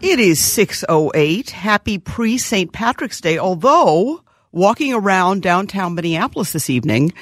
[0.00, 1.50] It is 608.
[1.50, 2.72] Happy pre St.
[2.72, 3.36] Patrick's Day.
[3.36, 7.12] Although, walking around downtown Minneapolis this evening,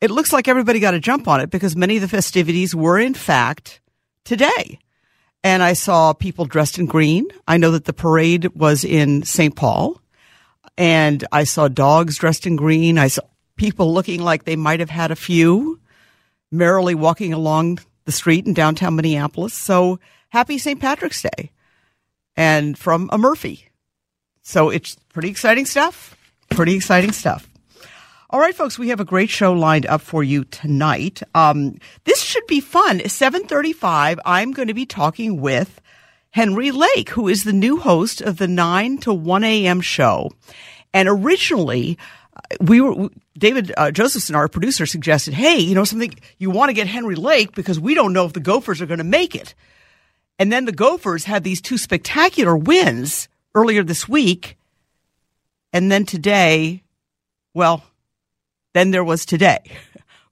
[0.00, 2.98] it looks like everybody got a jump on it because many of the festivities were,
[2.98, 3.80] in fact,
[4.24, 4.80] today.
[5.44, 7.28] And I saw people dressed in green.
[7.46, 9.54] I know that the parade was in St.
[9.54, 10.00] Paul.
[10.76, 12.98] And I saw dogs dressed in green.
[12.98, 13.22] I saw
[13.54, 15.78] people looking like they might have had a few,
[16.50, 19.54] merrily walking along the street in downtown Minneapolis.
[19.54, 20.00] So
[20.30, 20.80] happy St.
[20.80, 21.52] Patrick's Day
[22.36, 23.68] and from a Murphy.
[24.42, 26.16] So it's pretty exciting stuff.
[26.50, 27.48] Pretty exciting stuff.
[28.32, 31.22] All right, folks, we have a great show lined up for you tonight.
[31.34, 33.06] Um, this should be fun.
[33.06, 35.80] 735, I'm going to be talking with
[36.30, 39.82] Henry Lake, who is the new host of the 9 to 1 a.m.
[39.82, 40.30] show.
[40.94, 41.98] And originally,
[42.34, 46.70] uh, we were, David uh, Josephson, our producer, suggested, hey, you know, something, you want
[46.70, 49.34] to get Henry Lake because we don't know if the Gophers are going to make
[49.34, 49.54] it.
[50.38, 54.56] And then the Gophers had these two spectacular wins earlier this week.
[55.72, 56.82] And then today,
[57.54, 57.84] well,
[58.74, 59.60] then there was today.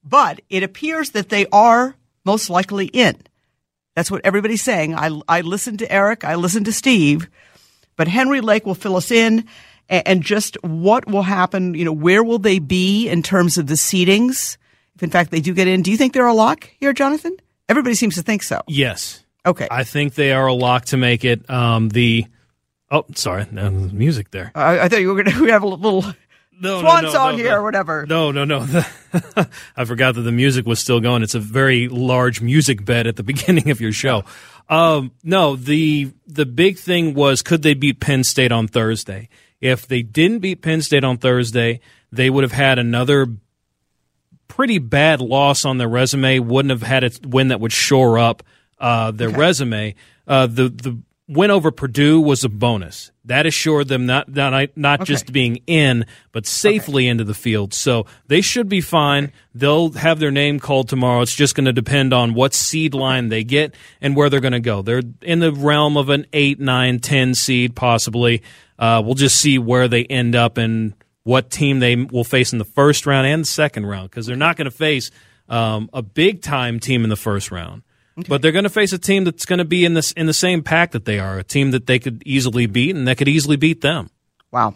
[0.03, 3.19] But it appears that they are most likely in.
[3.95, 4.95] That's what everybody's saying.
[4.95, 7.29] I, I listened to Eric, I listened to Steve,
[7.97, 9.47] but Henry Lake will fill us in
[9.91, 13.67] and, and just what will happen, you know, where will they be in terms of
[13.67, 14.57] the seedings?
[14.95, 17.37] If in fact they do get in, do you think they're a lock here, Jonathan?
[17.69, 18.63] Everybody seems to think so.
[18.67, 19.25] Yes.
[19.45, 19.69] Okay.
[19.71, 21.49] I think they are a lock to make it.
[21.49, 22.27] Um, the
[22.91, 24.53] oh, sorry, no, music there.
[24.55, 26.05] I, I thought you were going to have a little
[26.61, 28.07] No, swan no, no, song no, here or whatever.
[28.07, 28.61] No, no, no.
[29.77, 31.23] I forgot that the music was still going.
[31.23, 34.25] It's a very large music bed at the beginning of your show.
[34.69, 39.29] Um, no, the the big thing was could they beat Penn State on Thursday?
[39.61, 41.81] If they didn't beat Penn State on Thursday,
[42.13, 43.27] they would have had another
[44.49, 46.39] pretty bad loss on their resume.
[46.39, 48.43] Wouldn't have had a win that would shore up
[48.81, 49.95] uh, their resume.
[50.27, 50.99] Uh, the the
[51.31, 53.13] win over Purdue was a bonus.
[53.25, 57.73] That assured them not not not just being in, but safely into the field.
[57.73, 59.33] So they should be fine.
[59.55, 61.23] They'll have their name called tomorrow.
[61.23, 64.53] It's just going to depend on what seed line they get and where they're going
[64.53, 64.83] to go.
[64.83, 68.43] They're in the realm of an eight, nine, ten seed possibly.
[68.79, 72.59] Uh, we'll just see where they end up and what team they will face in
[72.59, 75.11] the first round and second round because they're not going to face
[75.49, 77.83] um, a big time team in the first round.
[78.29, 80.35] But they're going to face a team that's going to be in this in the
[80.35, 83.29] same pack that they are, a team that they could easily beat and that could
[83.29, 84.11] easily beat them.
[84.51, 84.75] Wow.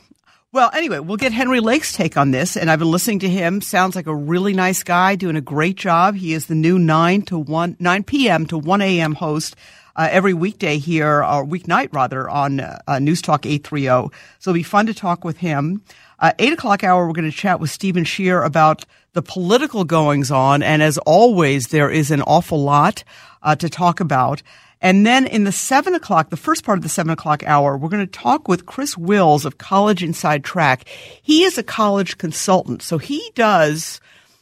[0.52, 3.60] Well, anyway, we'll get Henry Lake's take on this, and I've been listening to him.
[3.60, 6.14] Sounds like a really nice guy, doing a great job.
[6.14, 8.46] He is the new nine to one, nine p.m.
[8.46, 9.14] to one a.m.
[9.14, 9.56] host
[9.96, 14.12] uh, every weekday here, or weeknight rather, on uh, uh, News Talk eight three zero.
[14.38, 15.82] So it'll be fun to talk with him.
[16.24, 20.30] Uh, eight o'clock hour, we're going to chat with Steven Schier about the political goings
[20.30, 23.04] on, and as always, there is an awful lot
[23.42, 24.42] uh, to talk about.
[24.80, 27.90] And then in the seven o'clock, the first part of the seven o'clock hour, we're
[27.90, 30.88] going to talk with Chris Wills of College Inside Track.
[31.20, 34.00] He is a college consultant, so he does,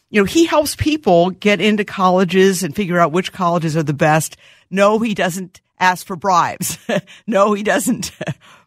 [0.09, 3.93] you know, he helps people get into colleges and figure out which colleges are the
[3.93, 4.37] best.
[4.71, 6.79] No, he doesn't ask for bribes.
[7.27, 8.13] no, he doesn't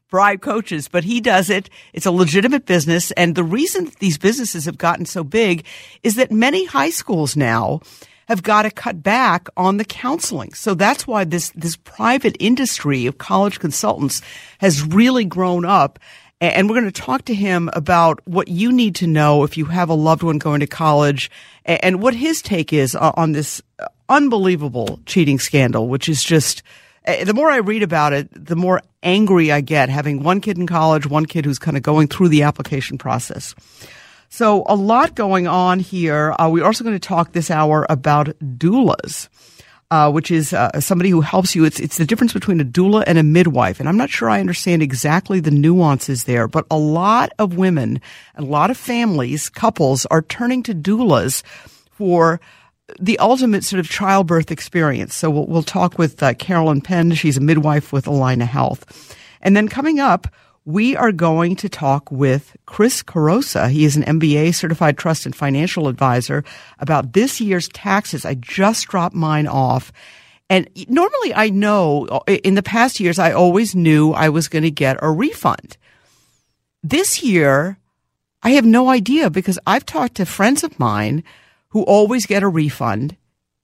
[0.10, 1.70] bribe coaches, but he does it.
[1.94, 3.12] It's a legitimate business.
[3.12, 5.66] And the reason these businesses have gotten so big
[6.04, 7.82] is that many high schools now
[8.28, 10.54] have got to cut back on the counseling.
[10.54, 14.22] So that's why this, this private industry of college consultants
[14.60, 16.00] has really grown up.
[16.42, 19.66] And we're going to talk to him about what you need to know if you
[19.66, 21.32] have a loved one going to college
[21.66, 23.62] and what his take is on this
[24.10, 26.66] unbelievable cheating scandal, which is just, uh,
[27.06, 30.68] the more I read about it, the more angry I get having one kid in
[30.68, 33.56] college, one kid who's kind of going through the application process.
[34.30, 36.36] So a lot going on here.
[36.38, 39.30] Uh, we're also going to talk this hour about doulas.
[39.92, 41.64] Uh, which is uh, somebody who helps you.
[41.64, 44.40] It's it's the difference between a doula and a midwife, and I'm not sure I
[44.40, 46.48] understand exactly the nuances there.
[46.48, 48.02] But a lot of women,
[48.34, 51.44] a lot of families, couples are turning to doulas
[51.92, 52.42] for
[53.00, 55.16] the ultimate sort of childbirth experience.
[55.16, 57.14] So we'll, we'll talk with uh, Carolyn Penn.
[57.14, 59.16] She's a midwife with Allina Health.
[59.42, 60.28] And then coming up,
[60.66, 63.70] we are going to talk with Chris Carosa.
[63.70, 66.44] He is an MBA certified trust and financial advisor
[66.80, 68.26] about this year's taxes.
[68.26, 69.92] I just dropped mine off.
[70.50, 74.72] And normally I know in the past years, I always knew I was going to
[74.72, 75.78] get a refund.
[76.84, 77.78] This year,
[78.44, 81.24] I have no idea because I've talked to friends of mine
[81.76, 83.18] who always get a refund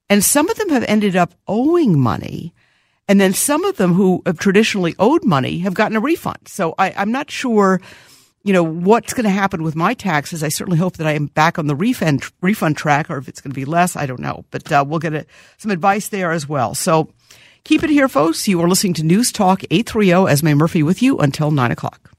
[0.10, 2.54] and some of them have ended up owing money.
[3.08, 6.40] And then some of them who have traditionally owed money have gotten a refund.
[6.48, 7.80] So I, I'm not sure,
[8.44, 10.44] you know, what's going to happen with my taxes.
[10.44, 13.40] I certainly hope that I am back on the refund, refund track or if it's
[13.40, 14.44] going to be less, I don't know.
[14.52, 15.26] But uh, we'll get a,
[15.58, 16.76] some advice there as well.
[16.76, 17.14] So
[17.64, 18.46] keep it here, folks.
[18.46, 20.30] You are listening to News Talk 830.
[20.30, 22.11] Esme Murphy with you until 9 o'clock.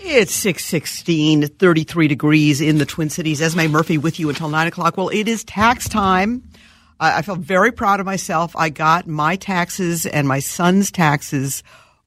[0.00, 3.42] It's 616, 33 degrees in the Twin Cities.
[3.42, 4.96] Esme Murphy with you until 9 o'clock.
[4.96, 6.48] Well, it is tax time.
[7.00, 8.54] I, I very proud of myself.
[8.56, 11.62] I got my taxes and my son's taxes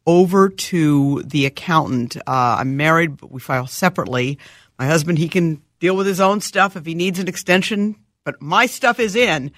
[0.05, 2.17] over to the accountant.
[2.17, 4.39] Uh, I'm married, but we file separately.
[4.79, 8.41] My husband, he can deal with his own stuff if he needs an extension, but
[8.41, 9.51] my stuff is in.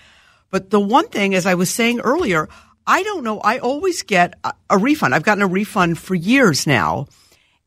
[0.50, 2.50] But the one thing, as I was saying earlier,
[2.86, 3.40] I don't know.
[3.40, 5.16] I always get a, a refund.
[5.16, 7.08] I've gotten a refund for years now.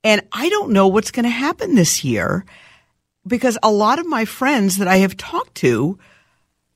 [0.05, 2.45] And I don't know what's going to happen this year
[3.27, 5.99] because a lot of my friends that I have talked to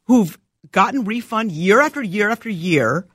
[0.04, 0.36] who've
[0.72, 3.06] gotten refund year after year after year,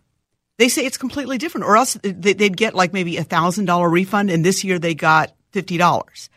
[0.57, 4.29] they say it's completely different or else they'd get like maybe a thousand dollar refund
[4.29, 6.29] and this year they got $50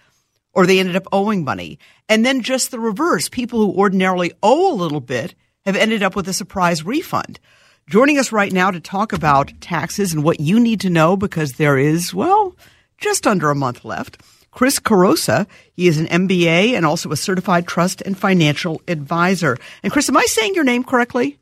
[0.52, 1.78] or they ended up owing money.
[2.08, 3.28] And then just the reverse.
[3.28, 5.34] People who ordinarily owe a little bit
[5.64, 7.38] have ended up with a surprise refund.
[7.88, 11.52] Joining us right now to talk about taxes and what you need to know because
[11.52, 12.56] there is, well,
[12.98, 14.22] just under a month left.
[14.50, 19.56] Chris Carosa, he is an MBA and also a certified trust and financial advisor.
[19.82, 21.38] And Chris, am I saying your name correctly?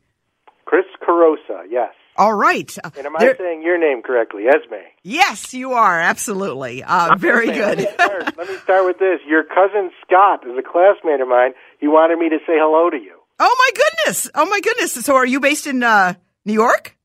[0.65, 1.93] Chris Carosa, yes.
[2.17, 2.75] All right.
[2.83, 4.83] And am I saying your name correctly, Esme?
[5.03, 5.99] Yes, you are.
[5.99, 6.83] Absolutely.
[6.83, 7.77] Uh, very Esme, good.
[7.77, 9.19] Let me, start, let me start with this.
[9.27, 11.51] Your cousin Scott is a classmate of mine.
[11.79, 13.17] He wanted me to say hello to you.
[13.39, 14.29] Oh, my goodness.
[14.33, 14.93] Oh, my goodness.
[14.93, 16.96] So are you based in uh, New York?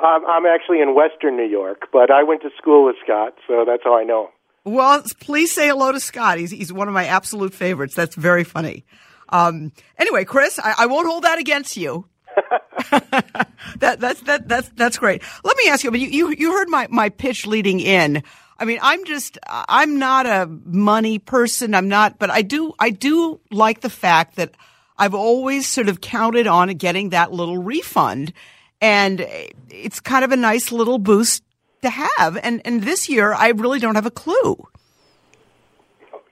[0.00, 3.64] Um, I'm actually in Western New York, but I went to school with Scott, so
[3.66, 4.30] that's how I know him.
[4.74, 6.38] Well, please say hello to Scott.
[6.38, 7.94] He's he's one of my absolute favorites.
[7.94, 8.84] That's very funny.
[9.30, 12.06] Um, anyway, Chris, I, I won't hold that against you.
[12.90, 15.22] that that's that that's that's great.
[15.42, 15.92] Let me ask you.
[15.94, 18.22] You you you heard my my pitch leading in.
[18.58, 21.74] I mean, I'm just I'm not a money person.
[21.74, 24.54] I'm not, but I do I do like the fact that
[24.96, 28.32] I've always sort of counted on getting that little refund
[28.80, 29.26] and
[29.70, 31.42] it's kind of a nice little boost
[31.82, 32.36] to have.
[32.42, 34.56] And and this year, I really don't have a clue.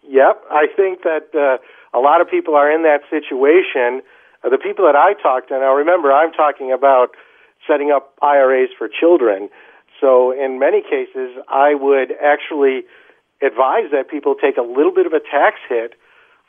[0.08, 1.58] Yep, I think that uh,
[1.96, 4.02] a lot of people are in that situation.
[4.44, 7.10] Uh, the people that I talked to, now remember, I'm talking about
[7.66, 9.48] setting up IRAs for children.
[10.00, 12.84] So in many cases, I would actually
[13.42, 15.94] advise that people take a little bit of a tax hit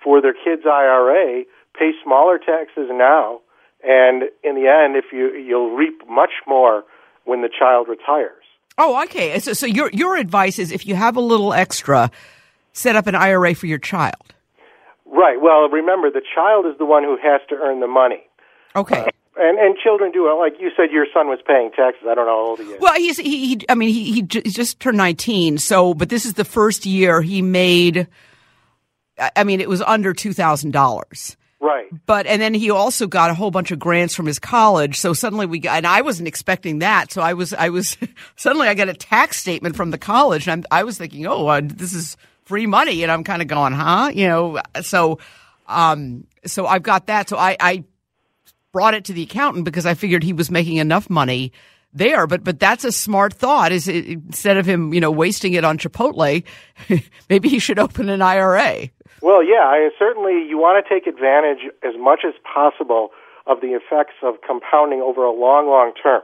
[0.04, 1.44] for their kids' IRA,
[1.78, 3.42] pay smaller taxes now,
[3.88, 6.84] and in the end, if you you'll reap much more
[7.24, 8.44] when the child retires.
[8.78, 9.40] Oh, okay.
[9.40, 12.12] So, so your your advice is if you have a little extra,
[12.74, 14.36] set up an IRA for your child.
[15.06, 15.42] Right.
[15.42, 18.24] Well, remember the child is the one who has to earn the money.
[18.76, 19.00] Okay.
[19.00, 20.92] Uh, and and children do like you said.
[20.92, 22.04] Your son was paying taxes.
[22.10, 22.82] I don't know how old he is.
[22.82, 23.48] Well, he's he.
[23.48, 25.58] he I mean, he, he just turned nineteen.
[25.58, 28.08] So, but this is the first year he made.
[29.36, 31.38] I mean, it was under two thousand dollars.
[31.60, 31.88] Right.
[32.06, 34.98] But and then he also got a whole bunch of grants from his college.
[34.98, 37.12] So suddenly we got, and I wasn't expecting that.
[37.12, 37.98] So I was, I was
[38.36, 41.48] suddenly I got a tax statement from the college, and I'm, I was thinking, oh,
[41.48, 44.12] uh, this is free money, and I'm kind of going, huh?
[44.14, 45.20] You know, so,
[45.68, 47.28] um, so I've got that.
[47.28, 47.84] So I, I
[48.72, 51.52] brought it to the accountant because I figured he was making enough money
[51.92, 52.28] there.
[52.28, 53.72] But but that's a smart thought.
[53.72, 56.44] Is it, instead of him, you know, wasting it on Chipotle,
[57.30, 58.90] maybe he should open an IRA.
[59.28, 63.10] Well, yeah, I, certainly you want to take advantage as much as possible
[63.46, 66.22] of the effects of compounding over a long, long term.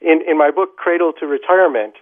[0.00, 1.94] In, in my book, Cradle to Retirement,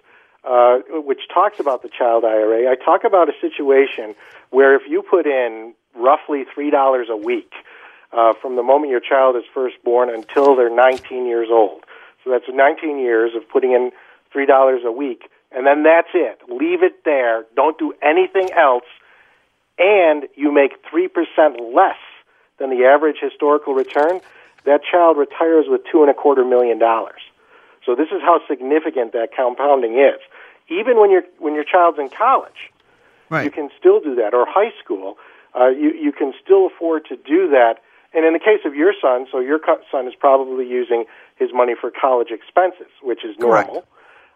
[0.47, 4.13] uh, which talks about the child IRA, I talk about a situation
[4.51, 7.51] where if you put in roughly $3 a week
[8.11, 11.83] uh, from the moment your child is first born until they're 19 years old,
[12.23, 13.89] so that's 19 years of putting in
[14.31, 16.41] $3 a week, and then that's it.
[16.47, 17.43] Leave it there.
[17.55, 18.85] Don't do anything else
[19.77, 21.09] and you make 3%
[21.73, 21.97] less
[22.59, 24.21] than the average historical return,
[24.65, 27.21] that child retires with two and a quarter million dollars.
[27.85, 30.19] So this is how significant that compounding is.
[30.69, 32.71] Even when your when your child's in college,
[33.29, 33.43] right.
[33.43, 35.17] you can still do that, or high school.
[35.53, 37.79] Uh, you you can still afford to do that
[38.13, 41.49] And in the case of your son, so your co- son is probably using his
[41.51, 43.85] money for college expenses, which is normal.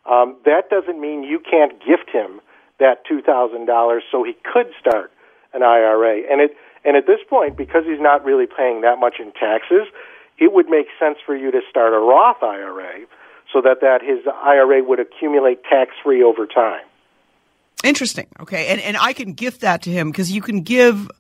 [0.06, 2.42] Um, that doesn't mean you can't gift him
[2.80, 5.12] that two thousand dollars so he could start
[5.54, 6.22] an IRA.
[6.30, 9.88] And it and at this point, because he's not really paying that much in taxes,
[10.38, 13.06] it would make sense for you to start a Roth IRA
[13.52, 16.82] so that, that his IRA would accumulate tax free over time.
[17.84, 18.28] Interesting.
[18.40, 21.12] Okay, and and I can gift that to him because you can give,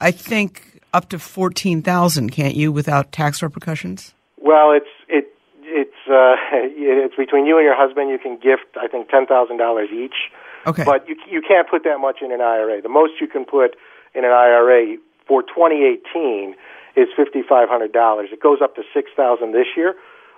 [0.00, 4.14] I think, up to fourteen thousand, can't you, without tax repercussions?
[4.38, 5.28] Well, it's it
[5.62, 8.08] it's uh, it's between you and your husband.
[8.08, 10.32] You can gift, I think, ten thousand dollars each.
[10.66, 10.84] Okay.
[10.84, 12.80] But you you can't put that much in an IRA.
[12.82, 13.76] The most you can put
[14.14, 16.54] in an IRA for 2018
[16.96, 18.32] is $5,500.
[18.32, 19.94] It goes up to 6000 this year.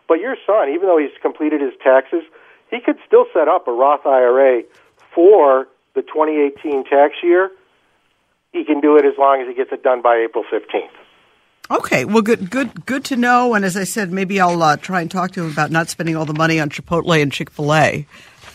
[0.06, 2.22] But your son, even though he's completed his taxes,
[2.70, 4.62] he could still set up a Roth IRA
[5.14, 7.50] for the 2018 tax year.
[8.52, 10.90] He can do it as long as he gets it done by April 15th.
[11.70, 13.54] Okay, well, good, good, good to know.
[13.54, 16.14] And as I said, maybe I'll uh, try and talk to him about not spending
[16.14, 18.06] all the money on Chipotle and Chick Fil A.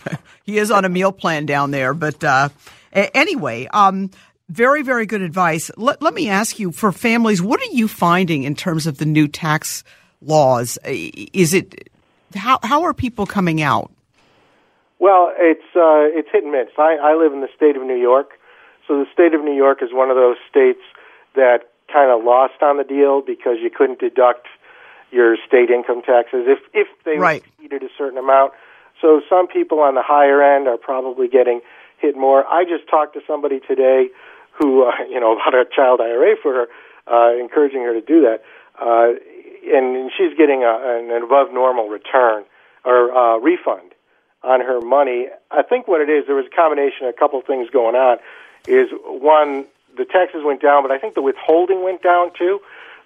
[0.44, 2.50] he is on a meal plan down there, but uh,
[2.94, 4.12] anyway, um,
[4.50, 5.70] very, very good advice.
[5.77, 9.06] Let, let me ask you for families, what are you finding in terms of the
[9.06, 9.84] new tax
[10.22, 10.77] laws?
[10.86, 11.89] Is it
[12.36, 13.91] how how are people coming out?
[15.00, 16.68] Well, it's uh, it's hit and miss.
[16.77, 18.32] I, I live in the state of New York,
[18.88, 20.82] so the state of New York is one of those states
[21.36, 24.48] that kind of lost on the deal because you couldn't deduct
[25.12, 27.44] your state income taxes if if they right.
[27.46, 28.53] exceeded a certain amount.
[29.01, 31.62] So some people on the higher end are probably getting
[31.98, 32.46] hit more.
[32.48, 34.10] I just talked to somebody today
[34.58, 36.68] who, uh, you know, about a child IRA for her,
[37.08, 38.44] uh, encouraging her to do that.
[38.79, 39.13] Uh,
[39.74, 42.44] and she's getting a, an above normal return
[42.86, 43.91] or uh, refund
[44.41, 45.27] on her money.
[45.51, 48.18] I think what it is, there was a combination, of a couple things going on.
[48.68, 49.65] Is one,
[49.98, 52.60] the taxes went down, but I think the withholding went down too.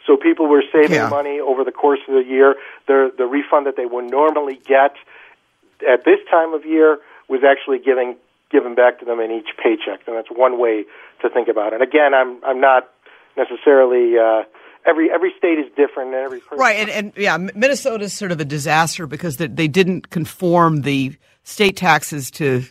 [0.06, 1.08] So people were saving Yeah.
[1.08, 2.56] money over the course of the year.
[2.88, 4.96] The the refund that they would normally get
[5.88, 7.00] at this time of year
[7.30, 8.16] was actually giving
[8.52, 10.86] given back to them in each paycheck, and that's one way
[11.22, 11.82] to think about it.
[11.82, 12.90] And again, I'm I'm not
[13.36, 14.44] necessarily uh,
[14.86, 18.32] every every state is different, and every person Right, and, and yeah, Minnesota is sort
[18.32, 22.64] of a disaster because they, they didn't conform the state taxes to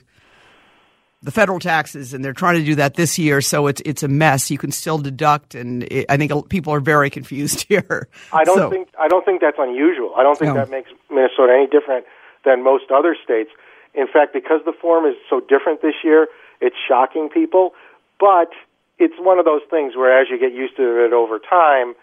[1.25, 3.41] the federal taxes, and they're trying to do that this year.
[3.41, 4.51] So it's it's a mess.
[4.51, 8.09] You can still deduct, and it, I think people are very confused here.
[8.33, 10.15] I don't So- think I don't think that's unusual.
[10.17, 10.61] I don't think No.
[10.61, 12.07] that makes Minnesota any different
[12.45, 13.51] than most other states.
[13.95, 16.29] In fact, because the form is so different this year,
[16.61, 17.75] it's shocking people.
[18.19, 18.53] But
[18.99, 21.95] it's one of those things where, as you get used to it over time,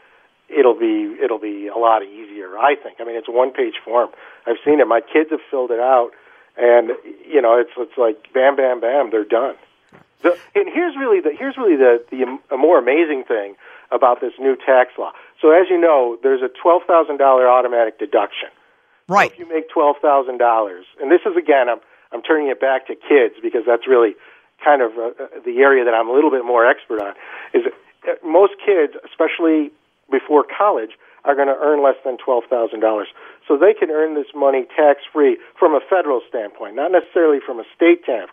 [0.49, 2.57] it'll be it'll be a lot easier.
[2.57, 2.97] I think.
[2.99, 4.09] I mean, it's a one page form.
[4.45, 4.87] I've seen it.
[4.87, 6.11] My kids have filled it out,
[6.57, 6.91] and
[7.27, 9.09] you know, it's it's like bam, bam, bam.
[9.11, 9.55] They're done.
[10.21, 13.55] The, and here's really the here's really the the a more amazing thing
[13.91, 15.11] about this new tax law.
[15.41, 18.49] So as you know, there's a twelve thousand dollar automatic deduction.
[19.09, 19.31] Right.
[19.31, 21.79] If you make twelve thousand dollars, and this is again, I'm
[22.11, 24.15] I'm turning it back to kids because that's really
[24.63, 27.13] kind of uh, uh, the area that I'm a little bit more expert on.
[27.53, 27.63] Is
[28.07, 29.71] uh, most kids, especially
[30.09, 30.91] before college,
[31.25, 33.07] are going to earn less than twelve thousand dollars,
[33.47, 37.59] so they can earn this money tax free from a federal standpoint, not necessarily from
[37.59, 38.31] a state tax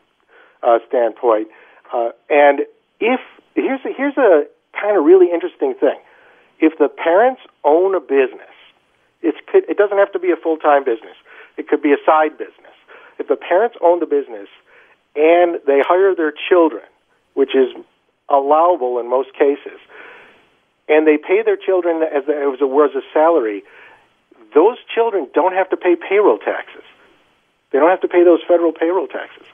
[0.62, 1.48] uh, standpoint.
[1.92, 2.60] Uh, and
[3.00, 3.20] if
[3.54, 4.46] here's a, here's a
[4.80, 5.98] kind of really interesting thing,
[6.58, 8.55] if the parents own a business,
[9.26, 11.16] it's it doesn't have to be a full time business.
[11.56, 12.74] It could be a side business.
[13.18, 14.48] If the parents own the business
[15.16, 16.84] and they hire their children,
[17.34, 17.74] which is
[18.28, 19.80] allowable in most cases,
[20.88, 23.64] and they pay their children as as it was a salary,
[24.54, 26.84] those children don't have to pay payroll taxes.
[27.72, 29.46] They don't have to pay those federal payroll taxes.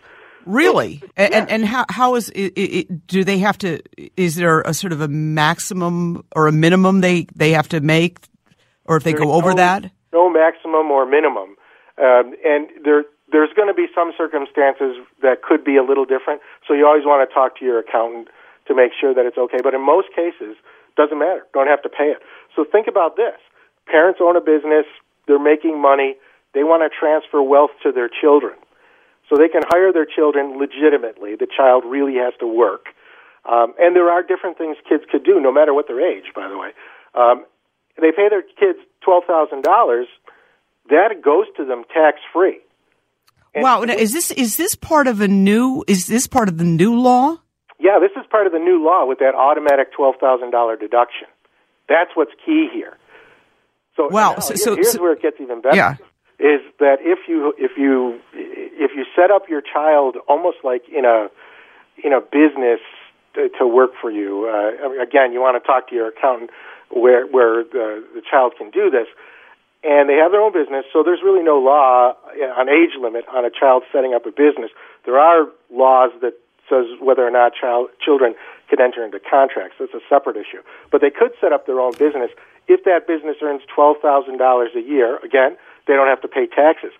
[0.45, 1.03] Really?
[1.17, 3.81] And, and and how how is it, it, do they have to?
[4.17, 8.19] Is there a sort of a maximum or a minimum they they have to make,
[8.85, 9.91] or if they go over no- that?
[10.13, 11.57] No maximum or minimum,
[11.97, 16.43] um, and there there's going to be some circumstances that could be a little different.
[16.69, 18.29] So you always want to talk to your accountant
[18.69, 19.59] to make sure that it's okay.
[19.63, 20.57] But in most cases,
[20.97, 21.47] doesn't matter.
[21.55, 22.21] Don't have to pay it.
[22.55, 23.41] So think about this:
[23.87, 24.85] parents own a business,
[25.27, 26.17] they're making money,
[26.53, 28.53] they want to transfer wealth to their children,
[29.29, 31.37] so they can hire their children legitimately.
[31.37, 32.93] The child really has to work.
[33.49, 36.49] Um, and there are different things kids could do, no matter what their age, by
[36.49, 36.71] the way.
[37.15, 37.45] Um,
[38.01, 40.07] they pay their kids twelve thousand dollars.
[40.91, 42.59] That goes to them tax free.
[43.55, 45.85] Wow, now, is this is this part of a new?
[45.87, 47.37] Is this part of the new law?
[47.79, 51.29] Yeah, this is part of the new law with that automatic twelve thousand dollar deduction.
[51.89, 52.97] That's what's key here.
[53.97, 55.77] So Wow, now, so- so- here's so- where it gets even better.
[55.77, 55.97] Yeah.
[56.39, 61.05] Is that if you if you if you set up your child almost like in
[61.05, 61.29] a
[62.03, 62.81] in a business
[63.35, 64.49] to, to work for you?
[64.49, 66.51] Uh, again, you want to talk to your accountant
[66.93, 69.07] where where the, the child can do this,
[69.83, 70.85] and they have their own business.
[70.93, 74.31] So there's really no law eh, on age limit on a child setting up a
[74.31, 74.71] business.
[75.05, 76.35] There are laws that
[76.69, 78.35] says whether or not child children
[78.69, 79.77] can enter into contracts.
[79.79, 80.63] That's a separate issue.
[80.91, 82.31] But they could set up their own business
[82.69, 85.19] if that business earns twelve thousand dollars a year.
[85.25, 85.57] Again,
[85.87, 86.93] they don't have to pay taxes.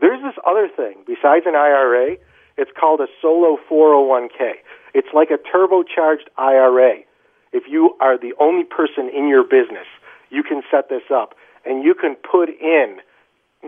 [0.00, 2.16] There's this other thing besides an IRA.
[2.56, 4.58] It's called a solo 401k.
[4.92, 7.06] It's like a turbocharged IRA.
[7.52, 9.86] If you are the only person in your business,
[10.30, 12.98] you can set this up and you can put in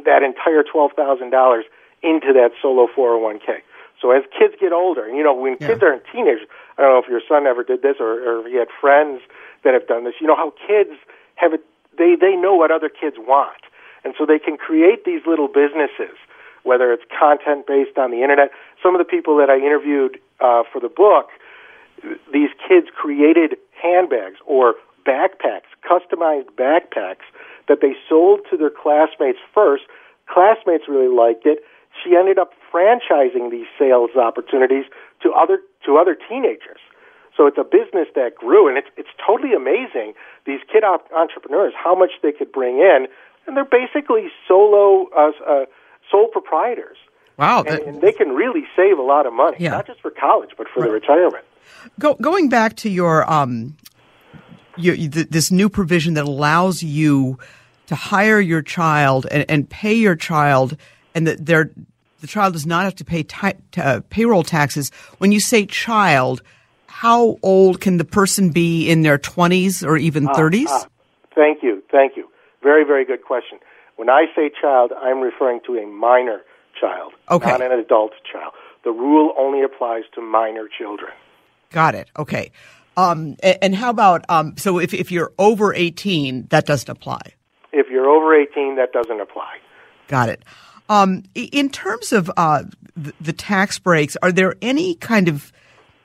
[0.04, 1.62] that entire $12,000
[2.02, 3.60] into that solo 401k.
[4.00, 5.66] So as kids get older, and you know, when Yeah.
[5.68, 6.46] kids are teenagers,
[6.78, 9.20] I don't know if your son ever did this or, or if he had friends
[9.62, 10.14] that have done this.
[10.20, 10.90] You know how kids
[11.34, 11.60] have it,
[11.98, 13.60] they, they know what other kids want.
[14.04, 16.16] And so they can create these little businesses,
[16.62, 18.50] whether it's content based on the internet.
[18.82, 21.28] Some of the people that I interviewed uh, for the book,
[22.32, 24.74] these kids created handbags or
[25.06, 27.24] backpacks, customized backpacks
[27.68, 29.84] that they sold to their classmates first.
[30.28, 31.60] Classmates really liked it.
[32.04, 34.84] She ended up franchising these sales opportunities
[35.22, 36.78] to other to other teenagers.
[37.36, 40.14] So it's a business that grew, and it's it's totally amazing.
[40.46, 43.06] These kid op- entrepreneurs, how much they could bring in,
[43.46, 45.64] and they're basically solo uh, uh,
[46.10, 46.96] sole proprietors,
[47.38, 47.60] Wow.
[47.60, 49.70] and, that- and they can really save a lot of money, Yeah.
[49.70, 51.44] not just for college, but for the retirement.
[51.98, 53.76] Go, going back to your um,
[54.76, 57.38] your, th- this new provision that allows you
[57.86, 60.76] to hire your child and, and pay your child,
[61.14, 61.70] and that they're,
[62.20, 64.90] the child does not have to pay ti- t- uh, payroll taxes.
[65.18, 66.42] When you say child,
[66.86, 70.68] how old can the person be in their twenties or even thirties?
[70.70, 70.86] Ah,
[71.34, 72.28] thank you, thank you.
[72.62, 73.58] Very, very good question.
[73.96, 76.42] When I say child, I'm referring to a minor
[76.80, 77.50] child, Okay.
[77.50, 78.52] not an adult child.
[78.84, 81.12] The rule only applies to minor children.
[81.70, 82.08] Got it.
[82.18, 82.52] Okay.
[82.96, 87.20] Um, and, how about um, so if if you're over eighteen, that doesn't apply.
[87.72, 89.58] If you're over 18, that doesn't apply.
[90.08, 90.44] Got it.
[90.88, 92.64] Um, in terms of uh,
[92.96, 95.52] the, the tax breaks, are there any kind of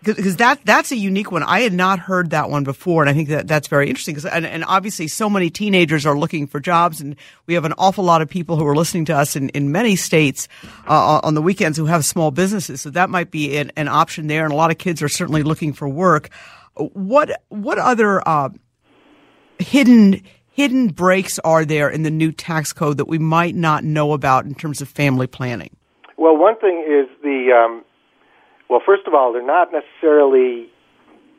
[0.06, 1.44] because that that's a unique one.
[1.44, 4.18] I had not heard that one before, and I think that that's very interesting.
[4.32, 7.16] and, and obviously, so many teenagers are looking for jobs, and
[7.48, 9.96] we have an awful lot of people who are listening to us in, in many
[9.96, 10.48] states
[10.88, 12.82] uh, on the weekends who have small businesses.
[12.82, 15.44] So that might be an, an option there, and a lot of kids are certainly
[15.44, 16.30] looking for work.
[16.76, 18.50] What what other uh,
[19.60, 24.14] hidden hidden breaks are there in the new tax code that we might not know
[24.14, 25.76] about in terms of family planning?
[26.18, 27.84] Well, one thing is the um,
[28.70, 28.82] well.
[28.86, 30.70] First of all, they're not necessarily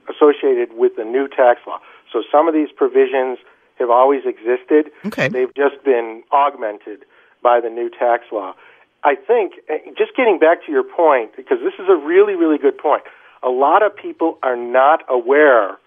[0.08, 1.78] associated with the new tax law.
[2.12, 3.38] So some of these provisions
[3.78, 4.90] have always existed.
[5.04, 5.28] Okay.
[5.28, 7.04] They've just been augmented
[7.42, 8.54] by the new tax law.
[9.04, 12.58] I think, eh, just getting back to your point, because this is a really, really
[12.58, 13.02] good point.
[13.42, 15.78] A lot of people are not aware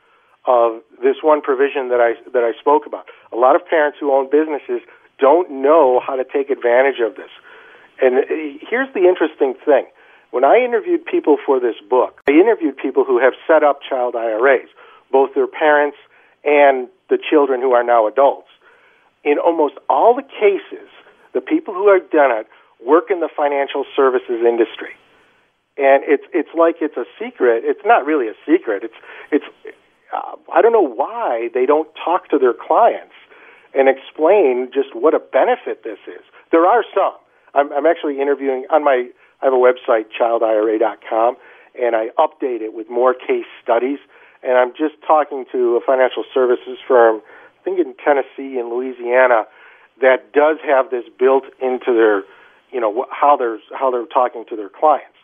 [0.45, 3.06] of this one provision that I that I spoke about.
[3.34, 4.82] A lot of parents who own businesses
[5.19, 7.30] don't know how to take advantage of this.
[8.02, 8.21] And uh,
[8.69, 9.86] here's the interesting thing.
[10.32, 14.15] When I interviewed people for this book, I interviewed people who have set up child
[14.15, 14.70] IRAs,
[15.12, 15.98] both their parents
[16.44, 18.48] and the children who are now adults.
[19.24, 20.88] In almost all the cases,
[21.34, 22.48] the people who have done it
[22.86, 24.96] work in the financial services industry.
[25.78, 27.63] And it's it's like it's a secret.
[27.65, 28.84] It's not really a secret.
[28.84, 29.00] It's
[29.32, 29.46] it's
[30.13, 33.15] uh, I don't know why they don't talk to their clients
[33.74, 36.24] and explain just what a benefit this is.
[36.52, 37.13] There are some.
[37.54, 39.10] I'm, I'm actually interviewing on my.
[39.41, 41.38] I have a website, childira.com,
[41.80, 43.99] and I update it with more case studies.
[44.43, 47.21] And I'm just talking to a financial services firm,
[47.60, 49.45] I think in Tennessee and Louisiana,
[50.02, 52.23] that does have this built into their,
[52.71, 55.17] you know, how they're how they're talking to their clients.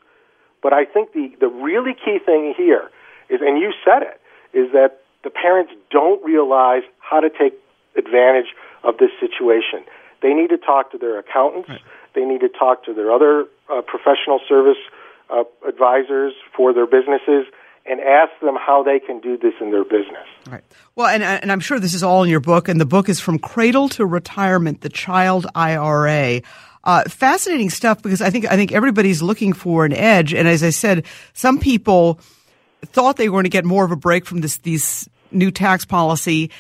[0.62, 2.90] But I think the the really key thing here
[3.30, 4.20] is, and you said it,
[4.54, 7.54] is that the parents don't realize how to take
[7.98, 9.84] advantage of this situation.
[10.22, 11.70] They need to talk to their accountants.
[12.16, 14.78] They need to talk to their other uh, professional service
[15.30, 17.46] uh, advisors for their businesses
[17.86, 20.26] and ask them how they can do this in their business.
[20.50, 20.64] Right.
[20.96, 23.20] Well, and and I'm sure this is all in your book, and the book is
[23.20, 26.42] from Cradle to Retirement: The Child IRA.
[26.84, 30.64] Uh, fascinating stuff because I think I think everybody's looking for an edge, and as
[30.64, 32.20] I said, some people
[32.84, 35.86] thought they were going to get more of a break from this these new tax
[35.86, 36.52] policy,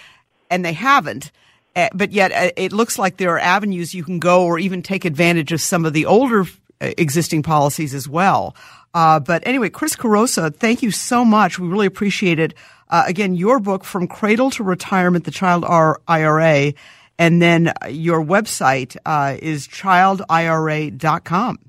[0.49, 1.31] and they haven't.
[1.75, 4.81] Uh, but yet, uh, it looks like there are avenues you can go, or even
[4.81, 8.55] take advantage of some of the older uh, existing policies as well.
[8.93, 11.59] Uh, but anyway, Chris Carosa, thank you so much.
[11.59, 12.53] We really appreciate it.
[12.89, 16.73] Uh, again, your book from Cradle to Retirement, the Child R- IRA,
[17.19, 21.59] and then your website uh, is childira.com.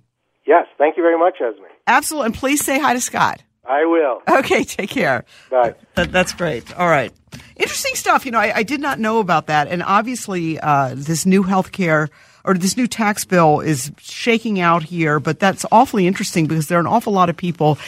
[0.46, 1.64] Yes, thank you very much, Esme.
[1.88, 3.42] Absolutely, and please say hi to Scott.
[3.68, 4.22] I will.
[4.38, 5.24] Okay, take care.
[5.50, 5.74] Bye.
[5.94, 6.74] That, that's great.
[6.76, 7.12] All right.
[7.56, 8.24] Interesting stuff.
[8.24, 9.68] You know, I, I did not know about that.
[9.68, 12.08] And obviously, uh, this new healthcare
[12.44, 16.78] or this new tax bill is shaking out here, but that's awfully interesting because there
[16.78, 17.78] are an awful lot of people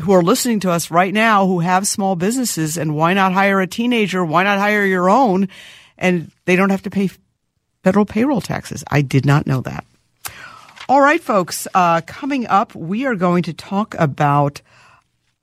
[0.00, 3.60] who are listening to us right now who have small businesses and why not hire
[3.60, 4.24] a teenager?
[4.24, 5.48] Why not hire your own?
[5.98, 7.10] And they don't have to pay
[7.82, 8.84] federal payroll taxes.
[8.90, 9.84] I did not know that.
[10.88, 11.66] All right, folks.
[11.74, 14.60] Uh, coming up, we are going to talk about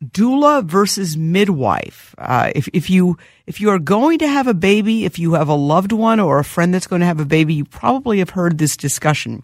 [0.04, 2.14] doula versus midwife.
[2.18, 5.50] Uh, if, if you if you are going to have a baby, if you have
[5.50, 8.32] a loved one or a friend that's going to have a baby, you probably have
[8.32, 9.44] heard this discussion.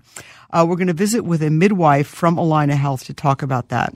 [0.51, 3.93] Uh, we're going to visit with a midwife from Allina Health to talk about that.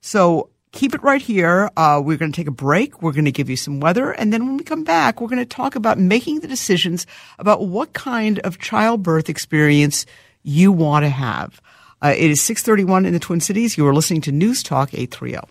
[0.00, 1.70] So keep it right here.
[1.76, 3.02] Uh, we're going to take a break.
[3.02, 5.38] We're going to give you some weather, and then when we come back, we're going
[5.38, 7.06] to talk about making the decisions
[7.38, 10.06] about what kind of childbirth experience
[10.42, 11.60] you want to have.
[12.02, 13.76] Uh, it is 6:31 in the Twin Cities.
[13.76, 15.46] You are listening to News Talk 830.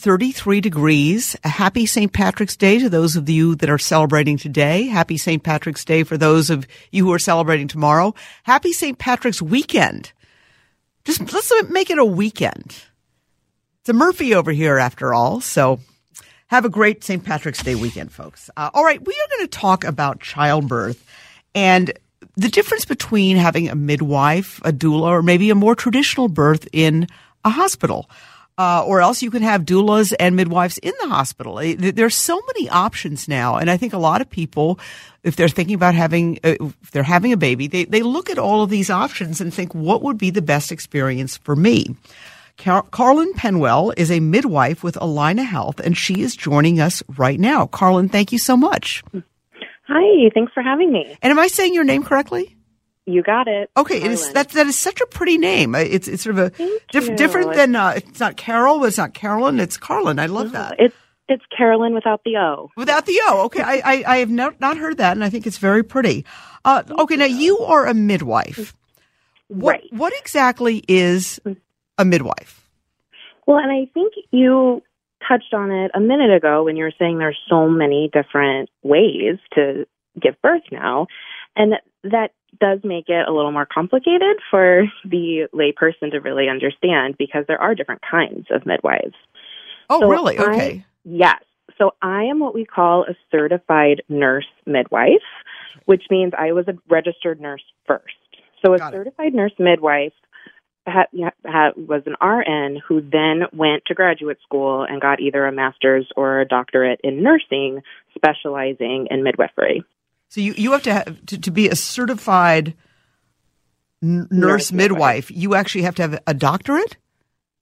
[0.00, 1.36] 33 degrees.
[1.44, 2.12] A happy St.
[2.12, 4.86] Patrick's Day to those of you that are celebrating today.
[4.86, 5.42] Happy St.
[5.42, 8.14] Patrick's Day for those of you who are celebrating tomorrow.
[8.42, 8.98] Happy St.
[8.98, 10.12] Patrick's weekend.
[11.04, 12.82] Just let's make it a weekend.
[13.80, 15.40] It's a Murphy over here after all.
[15.40, 15.80] So
[16.48, 17.22] have a great St.
[17.22, 18.48] Patrick's Day weekend, folks.
[18.56, 19.00] Uh, all right.
[19.04, 21.04] We are going to talk about childbirth
[21.54, 21.92] and
[22.36, 27.06] the difference between having a midwife, a doula, or maybe a more traditional birth in
[27.44, 28.08] a hospital.
[28.60, 31.54] Uh, or else you can have doulas and midwives in the hospital.
[31.78, 34.78] There's so many options now, and I think a lot of people,
[35.22, 38.36] if they're thinking about having, uh, if they're having a baby, they they look at
[38.36, 41.96] all of these options and think, what would be the best experience for me?
[42.58, 47.40] Car- Carlin Penwell is a midwife with Allina Health, and she is joining us right
[47.40, 47.66] now.
[47.66, 49.02] Carlin, thank you so much.
[49.88, 51.16] Hi, thanks for having me.
[51.22, 52.58] And am I saying your name correctly?
[53.06, 53.70] You got it.
[53.76, 55.74] Okay, it is, that that is such a pretty name.
[55.74, 59.58] It's it's sort of a diff, different than uh, it's not Carol, it's not Carolyn.
[59.58, 60.18] It's Carlin.
[60.18, 60.76] I love that.
[60.78, 60.94] It's
[61.28, 62.70] it's Carolyn without the O.
[62.76, 63.42] Without the O.
[63.46, 66.24] Okay, I I, I have not not heard that, and I think it's very pretty.
[66.64, 68.74] Uh, okay, now you are a midwife.
[69.48, 69.88] What Right.
[69.92, 71.40] what exactly is
[71.98, 72.68] a midwife?
[73.46, 74.82] Well, and I think you
[75.26, 79.38] touched on it a minute ago when you were saying there's so many different ways
[79.54, 79.86] to
[80.20, 81.06] give birth now,
[81.56, 87.16] and that does make it a little more complicated for the layperson to really understand
[87.18, 89.14] because there are different kinds of midwives.
[89.88, 90.38] Oh, So really?
[90.38, 90.84] I- Okay.
[91.04, 91.42] Yes.
[91.78, 95.22] So I am what we call a certified nurse midwife,
[95.86, 98.14] which means I was a registered nurse first.
[98.64, 98.96] So a Got it.
[98.98, 100.12] certified nurse midwife
[100.86, 101.04] ha
[101.46, 106.06] ha was an RN who then went to graduate school and got either a master's
[106.16, 107.82] or a doctorate in nursing,
[108.14, 109.82] specializing in midwifery.
[110.30, 112.74] So you, you have to, have to to be a certified
[114.02, 115.30] n- nurse Nurse midwife.
[115.30, 116.96] You actually have to have a doctorate.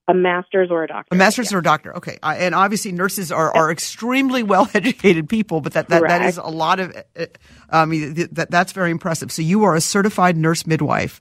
[0.07, 1.09] A master's or a doctor.
[1.15, 1.57] A master's yeah.
[1.57, 1.97] or a doctor.
[1.97, 2.19] Okay.
[2.23, 6.37] Uh, and obviously nurses are, are extremely well educated people, but that, that, that is
[6.37, 7.27] a lot of, uh,
[7.71, 9.33] I mean, th- that, that's very impressive.
[9.33, 11.21] So you are a certified nurse midwife.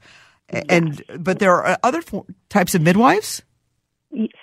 [0.49, 3.41] And, but there are other fo- types of midwives?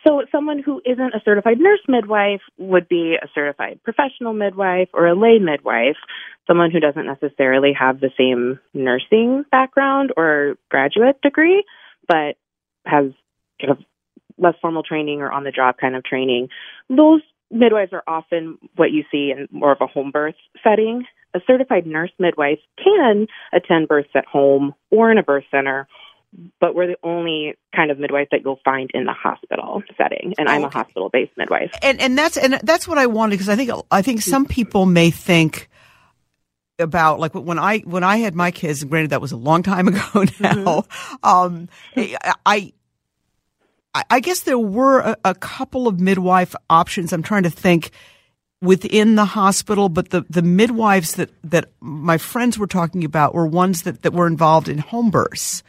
[0.06, 5.06] So someone who isn't a certified nurse midwife would be a certified professional midwife or
[5.06, 5.96] a lay midwife,
[6.46, 11.64] someone who doesn't necessarily have the same nursing background or graduate degree,
[12.06, 12.36] but
[12.86, 13.12] has
[13.60, 13.78] kind of
[14.36, 16.48] less formal training or on the job kind of training.
[16.88, 21.04] Those midwives are often what you see in more of a home birth setting.
[21.34, 25.88] A certified nurse midwife can attend births at home or in a birth center
[26.60, 30.48] but we're the only kind of midwife that you'll find in the hospital setting, and
[30.48, 31.70] I'm a hospital-based midwife.
[31.82, 34.52] And, and that's, and that's what I wanted because I think, I think some mm-hmm.
[34.52, 35.68] people may think
[36.78, 39.62] about like when I, when I had my kids, and granted that was a long
[39.62, 40.84] time ago now,
[41.22, 42.72] um, I,
[43.94, 47.12] I, I guess there were a, a couple of midwife options.
[47.12, 47.90] I'm trying to think
[48.60, 53.46] within the hospital, but the, the midwives that, that my friends were talking about were
[53.46, 55.62] ones that, that were involved in home births.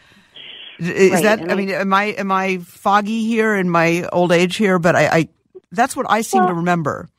[0.80, 4.32] Is Right, that, I I- mean, am I, am I foggy here in my old
[4.32, 4.80] age here?
[4.80, 5.30] But I, I
[5.72, 7.10] that's what I seem to remember.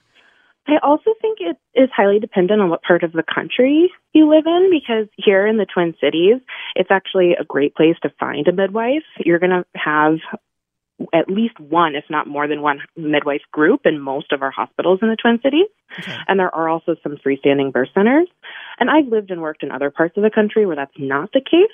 [0.68, 4.44] I also think it is highly dependent on what part of the country you live
[4.46, 6.40] in because here in the Twin Cities,
[6.74, 9.04] it's actually a great place to find a midwife.
[9.18, 10.18] You're going to have
[11.12, 15.00] at least one, if not more than one midwife group in most of our hospitals
[15.02, 15.66] in the Twin Cities.
[15.98, 16.16] Okay.
[16.26, 18.28] And there are also some freestanding birth centers.
[18.78, 21.40] And I've lived and worked in other parts of the country where that's not the
[21.40, 21.70] case.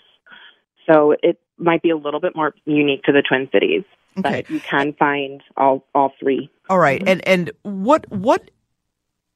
[0.90, 3.84] So it might be a little bit more unique to the Twin Cities.
[4.18, 4.42] Okay.
[4.42, 6.50] But you can find all all three.
[6.68, 7.00] All right.
[7.00, 7.08] Mm-hmm.
[7.08, 8.50] And, and what, what,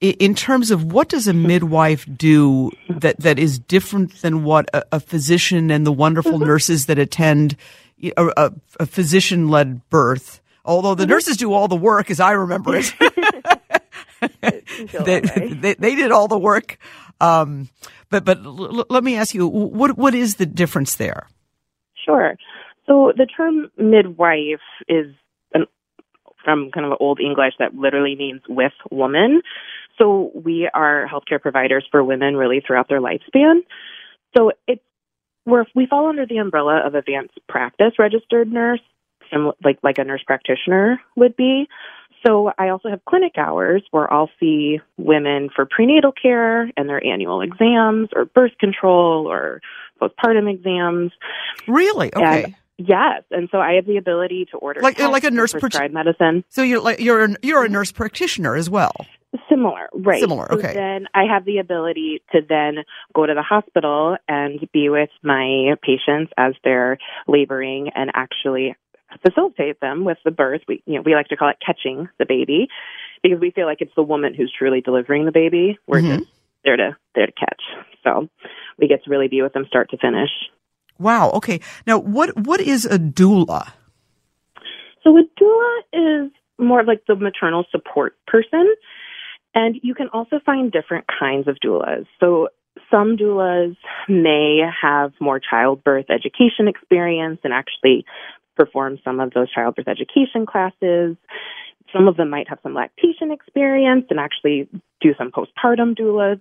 [0.00, 4.84] in terms of what does a midwife do that, that is different than what a,
[4.92, 7.56] a physician and the wonderful nurses that attend
[8.02, 10.40] a, a, a physician led birth.
[10.64, 12.92] Although the nurses do all the work, as I remember it,
[15.04, 16.78] they, they, they did all the work.
[17.20, 17.68] Um,
[18.10, 21.28] but but l- let me ask you, what what is the difference there?
[22.04, 22.36] Sure.
[22.86, 25.06] So the term midwife is
[25.54, 25.66] an,
[26.44, 29.42] from kind of old English that literally means with woman.
[29.98, 33.60] So we are healthcare providers for women really throughout their lifespan.
[34.36, 34.82] So it's
[35.46, 38.80] we're, we fall under the umbrella of advanced practice registered nurse,
[39.64, 41.68] like like a nurse practitioner would be.
[42.26, 47.04] So I also have clinic hours where I'll see women for prenatal care and their
[47.04, 49.60] annual exams or birth control or
[50.00, 51.12] postpartum exams.
[51.68, 52.12] Really?
[52.12, 52.44] Okay.
[52.44, 55.94] And yes, and so I have the ability to order like like a nurse prescribed
[55.94, 56.44] medicine.
[56.48, 59.06] So you're like you're a, you're a nurse practitioner as well.
[59.48, 60.20] Similar, right?
[60.20, 60.52] Similar.
[60.52, 60.68] Okay.
[60.68, 65.10] So then I have the ability to then go to the hospital and be with
[65.22, 68.76] my patients as they're laboring and actually
[69.24, 70.62] facilitate them with the birth.
[70.68, 72.68] We, you know, we like to call it catching the baby
[73.22, 75.78] because we feel like it's the woman who's truly delivering the baby.
[75.86, 76.18] We're mm-hmm.
[76.18, 76.30] just
[76.64, 77.62] there to there to catch.
[78.04, 78.28] So
[78.78, 80.30] we get to really be with them start to finish.
[80.98, 81.30] Wow.
[81.30, 81.60] Okay.
[81.86, 83.72] Now, what what is a doula?
[85.02, 88.66] So a doula is more of like the maternal support person,
[89.56, 92.04] and you can also find different kinds of doulas.
[92.20, 92.48] So
[92.90, 93.74] some doulas
[94.06, 98.04] may have more childbirth education experience and actually
[98.54, 101.16] perform some of those childbirth education classes.
[101.90, 104.68] Some of them might have some lactation experience and actually
[105.00, 106.38] do some postpartum doula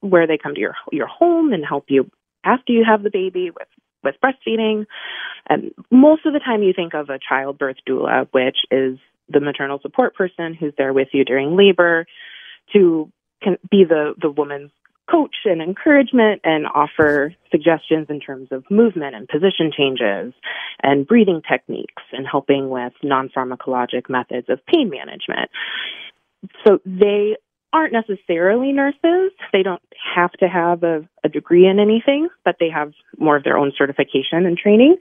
[0.00, 2.08] where they come to your your home and help you
[2.44, 3.68] after you have the baby with
[4.04, 4.86] with breastfeeding.
[5.48, 8.98] And most of the time you think of a childbirth doula, which is
[9.28, 12.06] the maternal support person who's there with you during labor
[12.72, 13.10] to
[13.42, 14.70] can be the the woman's
[15.10, 20.34] coach and encouragement and offer suggestions in terms of movement and position changes
[20.82, 25.50] and breathing techniques and helping with non pharmacologic methods of pain management.
[26.66, 27.36] So they
[27.72, 29.32] aren't necessarily nurses.
[29.52, 29.82] They don't
[30.14, 33.72] have to have a, a degree in anything, but they have more of their own
[33.76, 34.96] certification and training.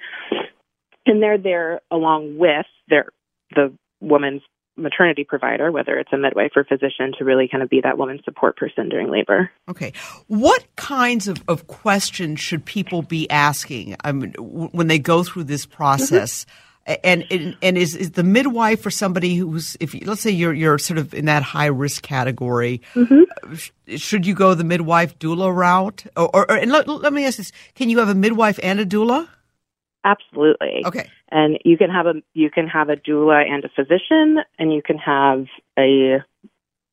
[1.05, 3.07] And they're there along with their
[3.55, 4.41] the woman's
[4.77, 8.23] maternity provider, whether it's a midwife or physician, to really kind of be that woman's
[8.23, 9.51] support person during labor.
[9.67, 9.93] Okay.
[10.27, 15.45] What kinds of, of questions should people be asking I mean, when they go through
[15.45, 16.45] this process?
[16.45, 16.63] Mm-hmm.
[17.03, 20.53] And, and, and is is the midwife for somebody who's if you, let's say you're
[20.53, 23.97] you're sort of in that high risk category, mm-hmm.
[23.97, 26.05] should you go the midwife doula route?
[26.15, 28.79] Or, or, or and let, let me ask this: Can you have a midwife and
[28.79, 29.27] a doula?
[30.03, 30.83] Absolutely.
[30.85, 31.09] Okay.
[31.29, 34.81] And you can have a you can have a doula and a physician, and you
[34.81, 35.45] can have
[35.77, 36.23] a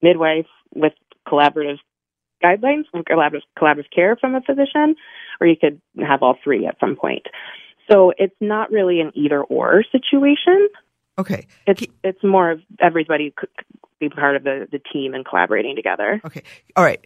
[0.02, 0.92] midwife with
[1.26, 1.78] collaborative
[2.42, 4.96] guidelines, collaborative collaborative care from a physician,
[5.40, 7.26] or you could have all three at some point.
[7.90, 10.68] So it's not really an either or situation.
[11.18, 11.46] Okay.
[11.66, 13.50] It's it's more of everybody could
[14.00, 16.20] be part of the, the team and collaborating together.
[16.24, 16.42] Okay.
[16.76, 17.04] All right.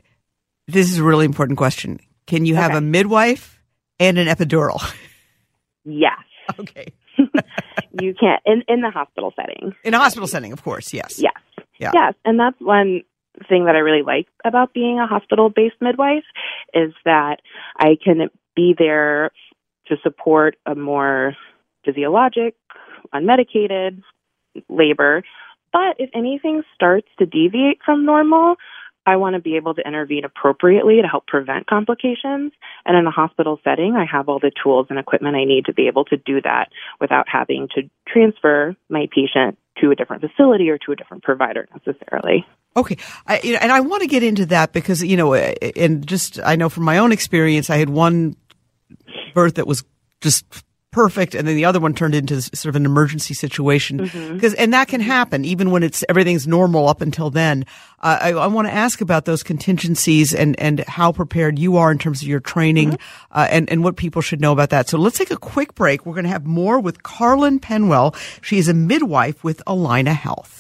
[0.67, 2.01] This is a really important question.
[2.27, 2.79] Can you have okay.
[2.79, 3.61] a midwife
[3.99, 4.81] and an epidural?
[5.89, 6.19] Yes.
[6.59, 6.87] Okay.
[8.01, 9.75] you can't in in the hospital setting.
[9.85, 10.93] In a hospital setting, of course.
[10.93, 11.19] Yes.
[11.19, 11.33] Yes.
[11.79, 11.93] Yeah.
[11.95, 13.03] Yes, and that's one
[13.49, 16.25] thing that I really like about being a hospital-based midwife
[16.75, 17.37] is that
[17.77, 19.31] I can be there
[19.87, 21.37] to support a more
[21.85, 22.57] physiologic,
[23.15, 24.03] unmedicated
[24.69, 25.23] labor.
[25.73, 28.57] But if anything starts to deviate from normal,
[29.09, 32.53] I want to be able to intervene appropriately to help prevent complications.
[32.85, 35.73] And in a hospital setting, I have all the tools and equipment I need to
[35.73, 36.69] be able to do that
[37.01, 41.67] without having to transfer my patient to a different facility or to a different provider
[41.73, 42.45] necessarily.
[42.77, 46.57] Okay, I, and I want to get into that because you know, and just I
[46.57, 48.37] know from my own experience, I had one
[49.33, 49.85] birth that was
[50.21, 50.45] just
[50.99, 53.99] perfect and then the other one turned into sort of an emergency situation.
[53.99, 54.55] Because mm-hmm.
[54.59, 57.67] and that can happen even when it's everything's normal up until then.
[58.01, 61.93] Uh, I, I want to ask about those contingencies and and how prepared you are
[61.93, 63.39] in terms of your training mm-hmm.
[63.39, 64.89] uh, and and what people should know about that.
[64.89, 66.05] So let's take a quick break.
[66.05, 68.17] We're going to have more with Carlin Penwell.
[68.43, 70.58] She is a midwife with Allina Health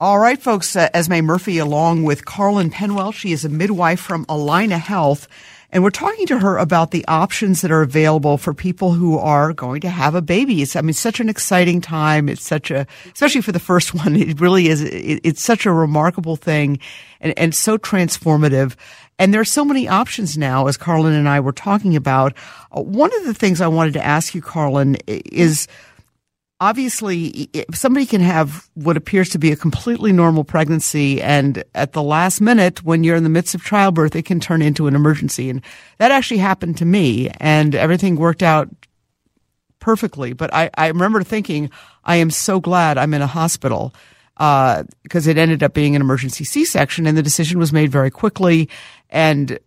[0.00, 0.76] All right, folks.
[0.76, 5.26] Uh, Esme Murphy, along with Carlin Penwell, she is a midwife from Allina Health,
[5.72, 9.52] and we're talking to her about the options that are available for people who are
[9.52, 10.62] going to have a baby.
[10.62, 12.28] It's, I mean, such an exciting time.
[12.28, 14.82] It's such a, especially for the first one, it really is.
[14.82, 16.78] It, it's such a remarkable thing,
[17.20, 18.76] and, and so transformative.
[19.18, 22.34] And there are so many options now, as Carlin and I were talking about.
[22.70, 25.66] Uh, one of the things I wanted to ask you, Carlin, is
[26.60, 32.02] obviously somebody can have what appears to be a completely normal pregnancy and at the
[32.02, 35.50] last minute when you're in the midst of childbirth it can turn into an emergency.
[35.50, 35.62] And
[35.98, 38.68] that actually happened to me and everything worked out
[39.78, 40.32] perfectly.
[40.32, 41.70] But i, I remember thinking
[42.04, 43.94] i am so glad i'm in a hospital
[44.34, 48.10] because uh, it ended up being an emergency c-section and the decision was made very
[48.10, 48.68] quickly.
[49.10, 49.58] And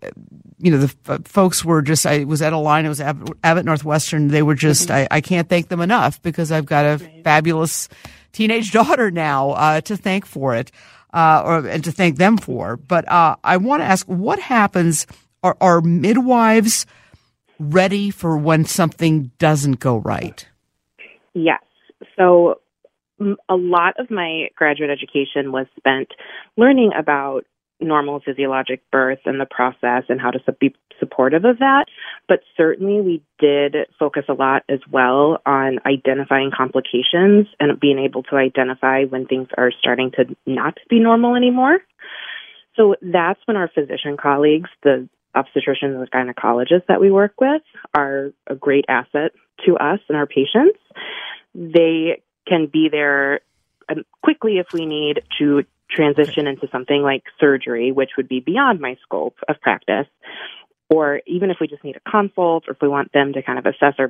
[0.61, 3.65] you know, the f- folks were just, I was at Allina, it was Abbott, Abbott
[3.65, 4.27] Northwestern.
[4.27, 5.13] They were just, mm-hmm.
[5.13, 7.23] I, I can't thank them enough because I've got a right.
[7.23, 7.89] fabulous
[8.31, 10.71] teenage daughter now, uh, to thank for it,
[11.13, 12.77] uh, or, and to thank them for.
[12.77, 15.07] But, uh, I want to ask what happens?
[15.43, 16.85] Are, are midwives
[17.59, 20.47] ready for when something doesn't go right?
[21.33, 21.61] Yes.
[22.17, 22.59] So
[23.49, 26.09] a lot of my graduate education was spent
[26.57, 27.45] learning about
[27.81, 31.85] normal physiologic birth and the process and how to be supportive of that.
[32.27, 38.23] But certainly we did focus a lot as well on identifying complications and being able
[38.23, 41.79] to identify when things are starting to not be normal anymore.
[42.75, 47.61] So that's when our physician colleagues, the obstetricians and gynecologists that we work with,
[47.93, 49.31] are a great asset
[49.65, 50.79] to us and our patients.
[51.53, 53.41] They can be there
[53.89, 58.79] um, quickly if we need to transition into something like surgery, which would be beyond
[58.79, 60.07] my scope of practice,
[60.89, 63.59] or even if we just need a consult or if we want them to kind
[63.59, 64.09] of assess our,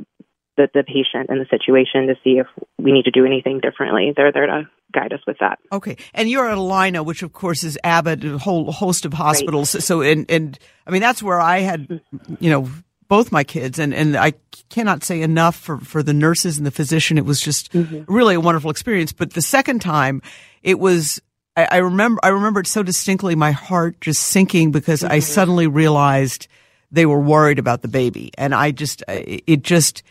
[0.58, 4.13] the, the patient and the situation to see if we need to do anything differently,
[4.15, 4.63] they're there to
[4.94, 5.60] guide us with that.
[5.72, 9.74] Okay, and you're at Allina, which of course is Abbott, a whole host of hospitals.
[9.76, 9.84] Right.
[9.84, 12.02] So, and and I mean that's where I had,
[12.39, 12.70] you know,
[13.08, 14.34] both my kids, and and I
[14.70, 17.17] cannot say enough for for the nurses and the physician.
[17.17, 18.12] It was just mm-hmm.
[18.12, 19.13] really a wonderful experience.
[19.13, 20.22] But the second time,
[20.63, 21.22] it was
[21.56, 25.12] I, I remember I remembered so distinctly my heart just sinking because mm-hmm.
[25.12, 26.48] I suddenly realized
[26.92, 30.04] they were worried about the baby, and I just it just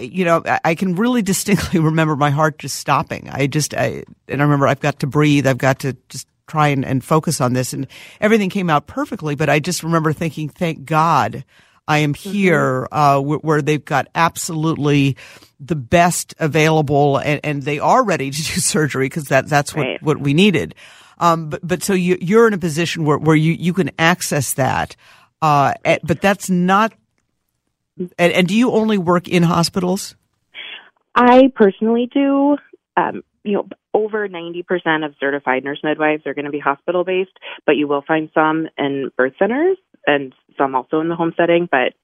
[0.00, 3.28] you know I can really distinctly remember my heart just stopping.
[3.30, 5.46] I just I, and I remember I've got to breathe.
[5.46, 7.86] I've got to just try and, and focus on this, and
[8.20, 9.34] everything came out perfectly.
[9.34, 11.44] But I just remember thinking, thank God
[11.88, 12.30] I am mm-hmm.
[12.30, 15.16] here uh, where they've got absolutely
[15.58, 19.82] the best available, and, and they are ready to do surgery because that that's what
[19.82, 20.02] right.
[20.02, 20.74] what we needed.
[21.18, 24.54] Um, but but so you you're in a position where where you you can access
[24.54, 24.96] that,
[25.40, 26.92] uh, but that's not.
[28.18, 30.16] And, and do you only work in hospitals?
[31.14, 32.56] I personally do.
[32.96, 37.36] Um, you know, over 90% of certified nurse midwives are going to be hospital based,
[37.66, 41.68] but you will find some in birth centers and some also in the home setting.
[41.70, 41.94] But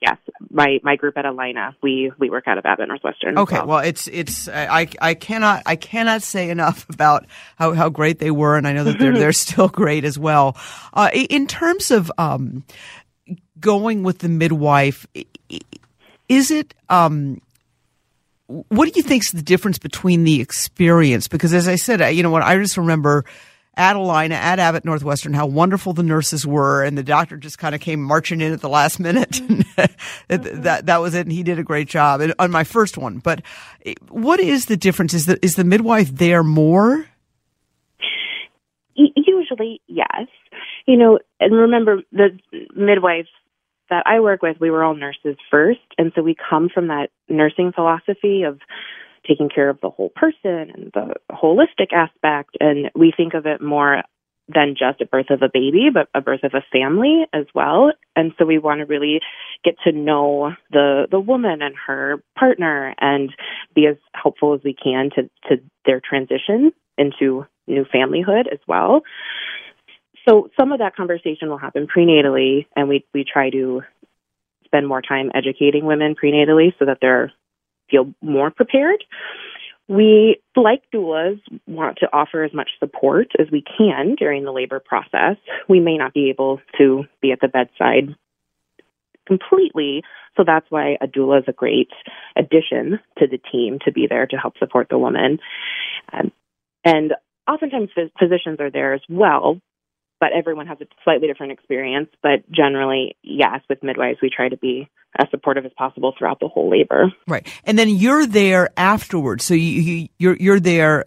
[0.00, 0.16] yes,
[0.50, 3.38] my my group at Allina, we we work out of Abbott Northwestern.
[3.38, 3.66] Okay, well.
[3.66, 8.30] well, it's it's I I cannot I cannot say enough about how how great they
[8.30, 10.56] were, and I know that they're they're still great as well.
[10.92, 12.64] Uh, in terms of um,
[13.60, 15.06] going with the midwife,
[16.28, 17.40] is it um,
[18.46, 21.28] what do you think is the difference between the experience?
[21.28, 23.24] Because as I said, you know, what I just remember
[23.76, 27.74] at Allina, at Abbott Northwestern, how wonderful the nurses were, and the doctor just kind
[27.74, 29.40] of came marching in at the last minute.
[30.28, 33.18] that that was it, and he did a great job and, on my first one.
[33.18, 33.42] But
[33.84, 35.14] eh, what is the difference?
[35.14, 37.06] Is the is the midwife there more?
[38.94, 40.28] Usually, yes.
[40.86, 42.38] You know, and remember the
[42.76, 43.28] midwives
[43.90, 47.08] that I work with, we were all nurses first, and so we come from that
[47.28, 48.60] nursing philosophy of
[49.26, 52.56] taking care of the whole person and the holistic aspect.
[52.60, 54.02] And we think of it more
[54.48, 57.92] than just a birth of a baby, but a birth of a family as well.
[58.14, 59.20] And so we want to really
[59.64, 63.30] get to know the the woman and her partner and
[63.74, 69.00] be as helpful as we can to to their transition into new familyhood as well.
[70.28, 73.82] So some of that conversation will happen prenatally and we we try to
[74.66, 77.32] spend more time educating women prenatally so that they're
[77.90, 79.04] feel more prepared.
[79.86, 84.80] We, like doulas, want to offer as much support as we can during the labor
[84.80, 85.36] process.
[85.68, 88.14] We may not be able to be at the bedside
[89.26, 90.02] completely,
[90.36, 91.90] so that's why a doula is a great
[92.36, 95.38] addition to the team to be there to help support the woman.
[96.12, 96.32] Um,
[96.84, 97.12] and
[97.48, 99.60] oftentimes physicians are there as well,
[100.20, 102.08] but everyone has a slightly different experience.
[102.22, 106.48] But generally, yes, with midwives, we try to be as supportive as possible throughout the
[106.48, 107.12] whole labor.
[107.28, 109.44] Right, and then you're there afterwards.
[109.44, 111.06] So you, you you're you're there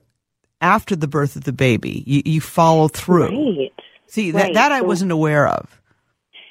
[0.61, 2.03] after the birth of the baby.
[2.05, 3.29] You, you follow through.
[3.29, 3.73] Right.
[4.07, 4.53] See that right.
[4.53, 5.81] that I so, wasn't aware of.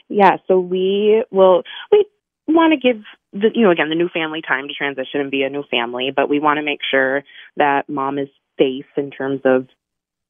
[0.08, 2.06] Yeah, so we will we
[2.46, 3.02] want to give
[3.32, 6.10] the you know again the new family time to transition and be a new family,
[6.14, 7.24] but we want to make sure
[7.56, 8.28] that mom is
[8.58, 9.66] safe in terms of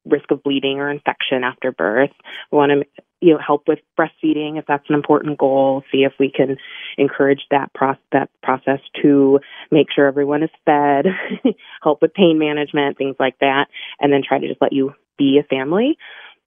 [0.09, 2.11] risk of bleeding or infection after birth.
[2.51, 6.13] We want to you know help with breastfeeding if that's an important goal see if
[6.19, 6.57] we can
[6.97, 9.39] encourage that process that process to
[9.71, 11.05] make sure everyone is fed
[11.81, 13.65] help with pain management things like that
[13.99, 15.97] and then try to just let you be a family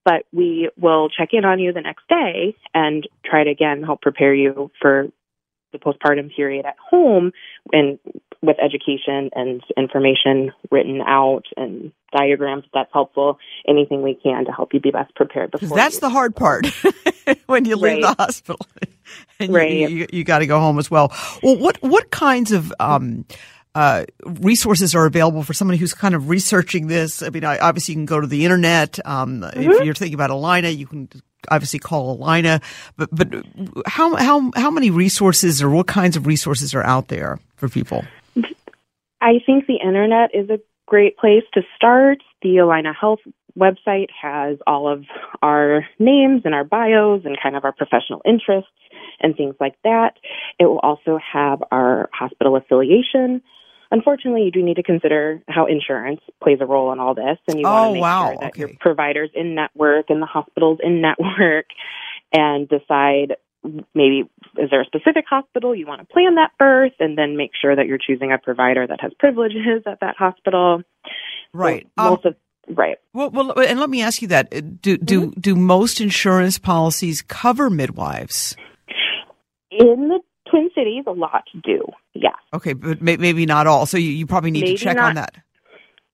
[0.04, 4.00] but we will check in on you the next day and try to again help
[4.00, 5.08] prepare you for
[5.72, 7.32] the postpartum period at home
[7.72, 7.98] and
[8.42, 13.38] with education and information written out and diagrams if that's helpful
[13.68, 16.00] anything we can to help you be best prepared before that's you.
[16.00, 16.66] the hard part
[17.46, 18.16] when you leave Right.
[18.16, 18.66] the hospital
[19.40, 19.70] and Right.
[19.70, 21.12] you, you, you got to go home as well
[21.42, 23.24] well what what kinds of um
[23.72, 27.22] uh, resources are available for somebody who's kind of researching this.
[27.22, 28.98] I mean, I, obviously you can go to the internet.
[29.06, 29.60] Um, Mm-hmm.
[29.70, 31.08] If you're thinking about Allina, you can
[31.48, 32.60] obviously call Allina.
[32.96, 33.28] But but
[33.86, 38.04] how how how many resources or what kinds of resources are out there for people?
[39.20, 42.18] I think the internet is a great place to start.
[42.42, 43.20] The Allina Health
[43.58, 45.04] website has all of
[45.42, 48.70] our names and our bios and kind of our professional interests
[49.20, 50.14] and things like that.
[50.58, 53.42] It will also have our hospital affiliation.
[53.90, 57.58] Unfortunately, you do need to consider how insurance plays a role in all this, and
[57.58, 58.28] you Oh, want to make wow.
[58.28, 58.78] sure that your Okay.
[58.80, 61.66] providers in network and the hospitals in network,
[62.32, 63.36] and decide
[63.94, 64.24] maybe
[64.58, 67.76] is there a specific hospital you want to plan that birth, and then make sure
[67.76, 70.82] that you're choosing a provider that has privileges at that hospital.
[71.52, 71.86] Right.
[71.98, 72.36] So Um, most of
[72.68, 72.96] right.
[73.12, 74.50] well, well, and let me ask you that:
[74.80, 75.40] do do Mm-hmm.
[75.40, 78.56] do most insurance policies cover midwives?
[79.70, 81.84] In the Twin Cities, a lot do.
[82.14, 82.34] Yes.
[82.52, 83.86] Okay, but may, maybe not all.
[83.86, 85.36] So you, you probably need Maybe to check on that.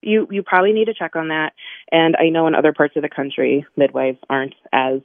[0.07, 1.53] You you probably need to check on that.
[1.93, 5.01] And I know in other parts of the country, midwives aren't as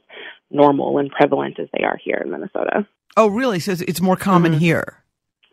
[0.50, 2.86] normal and prevalent as they are here in Minnesota.
[3.16, 3.60] Oh, really?
[3.60, 4.58] So it's, more common Mhm.
[4.58, 4.96] here.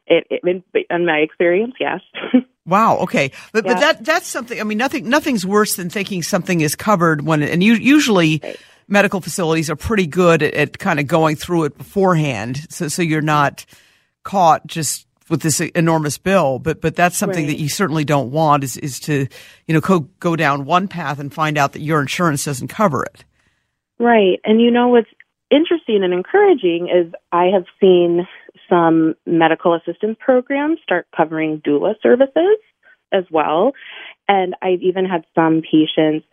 [0.08, 2.00] It, it in, in my experience, yes.
[2.66, 2.97] Wow.
[3.00, 3.32] Okay.
[3.52, 4.60] But but that that's something.
[4.62, 8.58] I mean, nothing nothing's worse than thinking something is covered when and you, usually Right.
[8.88, 13.02] medical facilities are pretty good at, at kind of going through it beforehand, so so
[13.02, 13.66] you're not
[14.24, 16.60] caught just with this enormous bill.
[16.60, 17.56] But but that's something Right.
[17.56, 19.28] that you certainly don't want is is to
[19.68, 23.04] you know go go down one path and find out that your insurance doesn't cover
[23.04, 23.24] it.
[24.00, 24.40] right.
[24.44, 25.10] And you know what's
[25.52, 28.28] interesting and encouraging is I have seen
[28.70, 32.58] some medical assistance programs start covering doula services
[33.12, 33.74] as well.
[34.28, 36.26] And I've even had some patients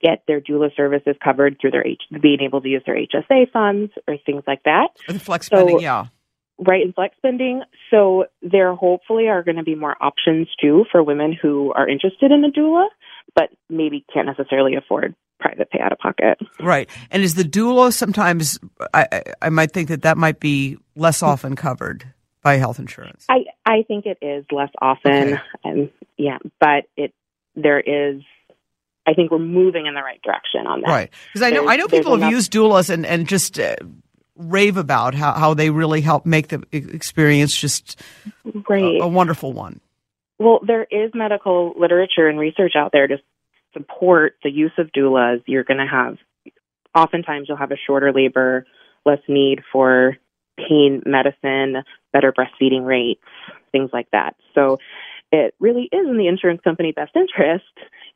[0.00, 3.92] get their doula services covered through their H- being able to use their HSA funds
[4.06, 4.88] or things like that.
[5.08, 6.06] The flex So- spending, yeah.
[6.66, 7.62] Right in flex spending.
[7.90, 12.30] So there hopefully are going to be more options too for women who are interested
[12.30, 12.86] in a doula,
[13.34, 16.38] but maybe can't necessarily afford private pay out of pocket.
[16.60, 16.88] Right.
[17.10, 18.58] And is the doula sometimes,
[18.92, 22.04] I, I, might think that that might be less often covered
[22.42, 23.24] by health insurance.
[23.28, 25.38] I I think it is less often, Okay.
[25.64, 27.12] and yeah, but it
[27.54, 28.22] there is.
[29.06, 30.88] I think we're moving in the right direction on that.
[30.88, 31.10] Right.
[31.32, 33.76] Because I know, There's- I know people have enough- used doulas and, and just uh,
[34.40, 38.00] rave about how, how they really help make the experience just
[38.68, 39.00] Right.
[39.00, 39.80] a, a wonderful one.
[40.38, 43.18] Well, there is medical literature and research out there to
[43.72, 45.42] support the use of doulas.
[45.46, 46.16] You're going to have,
[46.94, 48.64] oftentimes, you'll have a shorter labor,
[49.04, 50.16] less need for
[50.56, 51.82] pain medicine,
[52.12, 53.22] better breastfeeding rates,
[53.72, 54.34] things like that.
[54.54, 54.78] So
[55.32, 57.64] it really is in the insurance company best interest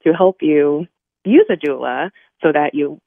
[0.04, 0.86] to help you
[1.24, 2.10] use a doula
[2.42, 3.00] so that you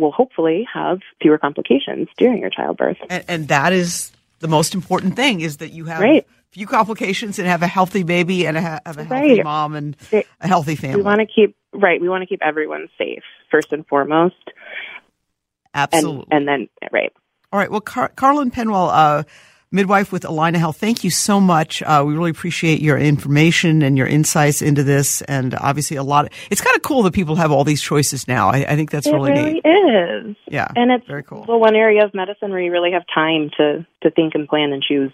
[0.00, 2.96] will hopefully have fewer complications during your childbirth.
[3.08, 6.26] And, and that is the most important thing is that you have Right.
[6.50, 9.44] few complications and have a healthy baby and a, have a healthy Right.
[9.44, 10.26] mom and Right.
[10.40, 10.96] a healthy family.
[10.96, 12.00] We want to keep right.
[12.00, 14.54] We want to keep everyone safe first and foremost, and
[15.92, 16.26] Absolutely.
[16.30, 17.12] and then right.
[17.52, 17.70] All right.
[17.70, 19.22] Well, Car- Carlin Penwell, uh,
[19.72, 21.82] midwife with Allina Health, thank you so much.
[21.82, 25.22] Uh, we really appreciate your information and your insights into this.
[25.22, 26.26] And obviously, a lot.
[26.26, 28.48] Of, it's kind of cool that people have all these choices now.
[28.48, 29.38] I, I think that's really neat.
[29.38, 30.30] it really, really neat.
[30.30, 30.36] is.
[30.48, 30.68] Yeah.
[30.74, 31.44] And it's very cool.
[31.44, 34.72] the one area of medicine where you really have time to to think and plan
[34.72, 35.12] and choose.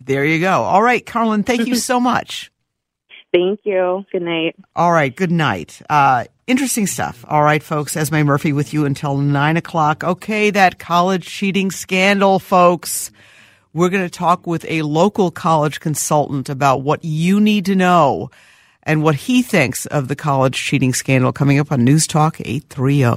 [0.00, 0.62] There you go.
[0.62, 2.50] All right, Carlin, thank you so much.
[3.32, 4.04] Thank you.
[4.12, 4.56] Good night.
[4.76, 5.80] All right, good night.
[5.88, 7.24] Uh, interesting stuff.
[7.26, 10.04] All right, folks, Esme Murphy with you until nine o'clock.
[10.04, 13.10] Okay, that college cheating scandal, folks.
[13.74, 18.30] We're going to talk with a local college consultant about what you need to know
[18.82, 23.16] and what he thinks of the college cheating scandal coming up on News Talk 830.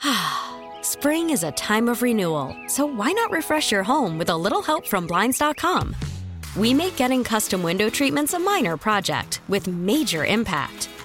[0.82, 4.62] Spring is a time of renewal, so why not refresh your home with a little
[4.62, 5.96] help from Blinds.com?
[6.56, 10.88] We make getting custom window treatments a minor project with major impact.